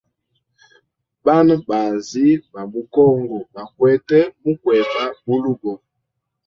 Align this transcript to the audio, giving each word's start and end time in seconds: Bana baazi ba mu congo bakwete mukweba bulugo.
Bana 1.25 1.53
baazi 1.67 2.27
ba 2.51 2.61
mu 2.71 2.81
congo 2.93 3.37
bakwete 3.53 4.19
mukweba 4.43 5.03
bulugo. 5.25 5.71